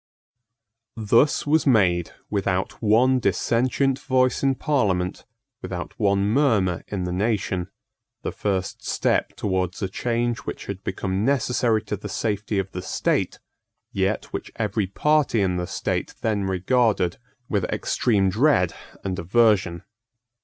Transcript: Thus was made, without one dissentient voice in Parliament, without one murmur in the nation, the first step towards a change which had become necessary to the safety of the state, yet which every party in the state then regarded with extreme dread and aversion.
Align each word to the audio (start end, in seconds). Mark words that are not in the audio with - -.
Thus 0.97 1.45
was 1.45 1.67
made, 1.67 2.09
without 2.27 2.81
one 2.81 3.19
dissentient 3.19 3.99
voice 3.99 4.41
in 4.41 4.55
Parliament, 4.55 5.25
without 5.61 5.93
one 5.99 6.25
murmur 6.25 6.83
in 6.87 7.03
the 7.03 7.11
nation, 7.11 7.69
the 8.23 8.31
first 8.31 8.83
step 8.83 9.35
towards 9.35 9.79
a 9.83 9.87
change 9.87 10.39
which 10.39 10.65
had 10.65 10.83
become 10.83 11.23
necessary 11.23 11.83
to 11.83 11.95
the 11.95 12.09
safety 12.09 12.57
of 12.57 12.71
the 12.71 12.81
state, 12.81 13.37
yet 13.91 14.25
which 14.33 14.51
every 14.55 14.87
party 14.87 15.39
in 15.39 15.57
the 15.57 15.67
state 15.67 16.15
then 16.21 16.45
regarded 16.45 17.17
with 17.47 17.65
extreme 17.65 18.31
dread 18.31 18.73
and 19.03 19.19
aversion. 19.19 19.83